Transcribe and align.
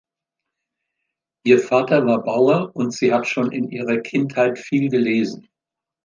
Ihr 1.45 1.59
Vater 1.59 2.07
war 2.07 2.23
Bauer 2.23 2.75
und 2.75 2.91
sie 2.91 3.13
hat 3.13 3.27
schon 3.27 3.51
in 3.51 3.69
ihrer 3.69 3.97
Kindheit 3.99 4.57
viel 4.57 4.89
gelesen. 4.89 5.47